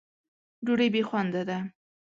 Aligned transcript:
ډوډۍ 0.65 0.87
بې 0.93 1.01
خونده 1.09 1.41
ده. 1.49 1.57